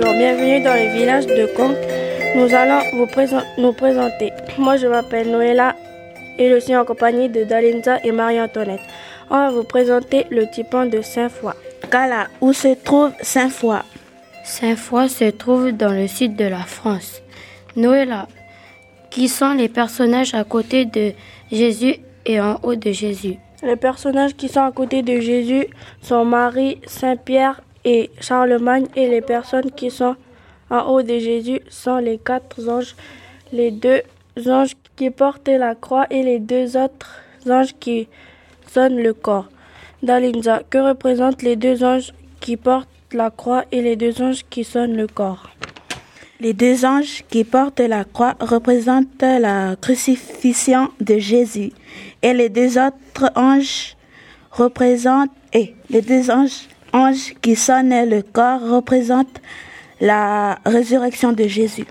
[0.00, 1.76] bienvenue dans le village de Conques.
[2.36, 3.06] Nous allons vous
[3.58, 4.32] nous présenter.
[4.58, 5.74] Moi, je m'appelle Noëlla
[6.38, 8.80] et je suis en compagnie de Dalinza et Marie-Antoinette.
[9.30, 11.54] On va vous présenter le typon de Saint-Foy.
[11.90, 13.78] Kala, où se trouve Saint-Foy?
[14.44, 17.22] Saint-Foy se trouve dans le sud de la France.
[17.74, 18.28] Noëlla,
[19.10, 21.12] qui sont les personnages à côté de
[21.50, 23.38] Jésus et en haut de Jésus?
[23.62, 25.66] Les personnages qui sont à côté de Jésus
[26.02, 30.16] sont Marie, Saint-Pierre et Charlemagne et les personnes qui sont
[30.68, 32.96] en haut de Jésus sont les quatre anges,
[33.52, 34.02] les deux
[34.48, 38.08] anges qui portent la croix et les deux autres anges qui
[38.66, 39.48] sonnent le corps.
[40.02, 44.64] Dalinza, que représentent les deux anges qui portent la croix et les deux anges qui
[44.64, 45.48] sonnent le corps?
[46.40, 51.72] Les deux anges qui portent la croix représentent la crucifixion de Jésus
[52.20, 53.96] et les deux autres anges
[54.50, 59.40] représentent et les deux anges ange qui sonne le corps représente
[60.00, 61.86] la résurrection de Jésus.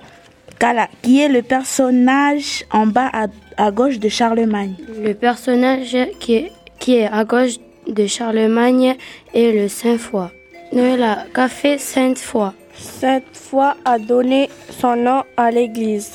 [0.59, 3.11] Kala, qui est le personnage en bas
[3.57, 8.95] à, gauche de Charlemagne Le personnage qui est, qui est à gauche de Charlemagne
[9.33, 10.31] est le Saint-Foy.
[10.71, 16.13] Noëlla, qu'a fait Sainte-Foy Sainte-Foy a donné son nom à l'église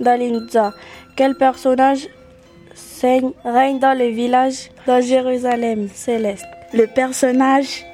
[0.00, 0.72] d'Alinza.
[1.16, 2.08] Quel personnage
[3.44, 6.46] règne dans le village de Jérusalem céleste?
[6.72, 7.84] Le personnage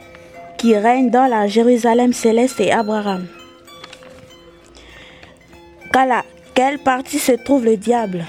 [0.58, 3.26] qui règne dans la Jérusalem céleste et Abraham.
[5.92, 8.24] Kala, quelle partie se trouve le diable?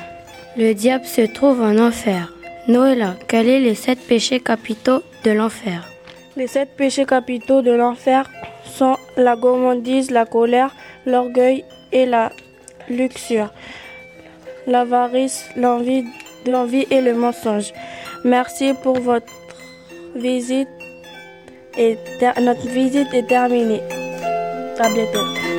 [0.55, 2.31] Le diable se trouve en enfer.
[2.67, 5.87] Noëlla, quels sont les sept péchés capitaux de l'enfer?
[6.37, 8.29] Les sept péchés capitaux de l'enfer
[8.63, 10.73] sont la gourmandise, la colère,
[11.05, 12.31] l'orgueil et la
[12.89, 13.51] luxure,
[14.67, 16.05] l'avarice, l'envie,
[16.45, 17.73] l'envie et le mensonge.
[18.23, 19.33] Merci pour votre
[20.15, 20.69] visite
[21.79, 21.97] et
[22.41, 23.81] notre visite est terminée.
[24.79, 25.58] À bientôt.